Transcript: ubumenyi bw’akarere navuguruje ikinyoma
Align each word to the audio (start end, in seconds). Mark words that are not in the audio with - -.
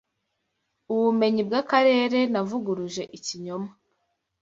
ubumenyi 0.93 1.41
bw’akarere 1.47 2.19
navuguruje 2.33 3.03
ikinyoma 3.17 3.71